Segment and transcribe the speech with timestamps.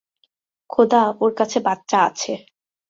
[0.69, 2.33] খোদা, ওর কাছে বাচ্চা আছে।